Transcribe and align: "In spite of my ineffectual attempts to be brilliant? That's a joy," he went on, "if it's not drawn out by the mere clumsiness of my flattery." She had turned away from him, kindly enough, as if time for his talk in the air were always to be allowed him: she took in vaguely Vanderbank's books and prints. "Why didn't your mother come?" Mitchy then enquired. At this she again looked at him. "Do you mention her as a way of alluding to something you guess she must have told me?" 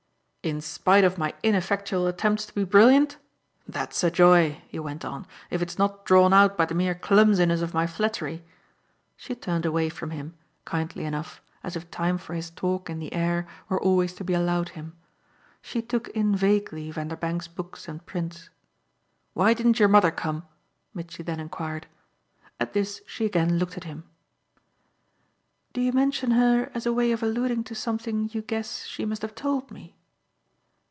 "In 0.43 0.59
spite 0.59 1.03
of 1.03 1.19
my 1.19 1.35
ineffectual 1.43 2.07
attempts 2.07 2.47
to 2.47 2.53
be 2.55 2.63
brilliant? 2.63 3.17
That's 3.67 4.03
a 4.03 4.09
joy," 4.09 4.59
he 4.69 4.79
went 4.79 5.05
on, 5.05 5.27
"if 5.51 5.61
it's 5.61 5.77
not 5.77 6.03
drawn 6.03 6.33
out 6.33 6.57
by 6.57 6.65
the 6.65 6.73
mere 6.73 6.95
clumsiness 6.95 7.61
of 7.61 7.75
my 7.75 7.85
flattery." 7.85 8.43
She 9.15 9.33
had 9.33 9.43
turned 9.43 9.67
away 9.67 9.87
from 9.89 10.09
him, 10.09 10.33
kindly 10.65 11.05
enough, 11.05 11.43
as 11.63 11.75
if 11.75 11.91
time 11.91 12.17
for 12.17 12.33
his 12.33 12.49
talk 12.49 12.89
in 12.89 12.97
the 12.97 13.13
air 13.13 13.45
were 13.69 13.79
always 13.79 14.13
to 14.15 14.23
be 14.23 14.33
allowed 14.33 14.69
him: 14.69 14.97
she 15.61 15.79
took 15.79 16.07
in 16.07 16.35
vaguely 16.35 16.89
Vanderbank's 16.89 17.47
books 17.47 17.87
and 17.87 18.03
prints. 18.07 18.49
"Why 19.35 19.53
didn't 19.53 19.77
your 19.77 19.89
mother 19.89 20.09
come?" 20.09 20.47
Mitchy 20.95 21.21
then 21.21 21.39
enquired. 21.39 21.85
At 22.59 22.73
this 22.73 23.03
she 23.05 23.25
again 23.27 23.59
looked 23.59 23.77
at 23.77 23.83
him. 23.83 24.05
"Do 25.73 25.81
you 25.81 25.91
mention 25.91 26.31
her 26.31 26.71
as 26.73 26.87
a 26.87 26.93
way 26.93 27.11
of 27.11 27.21
alluding 27.21 27.63
to 27.65 27.75
something 27.75 28.27
you 28.33 28.41
guess 28.41 28.85
she 28.85 29.05
must 29.05 29.21
have 29.21 29.35
told 29.35 29.69
me?" 29.69 29.95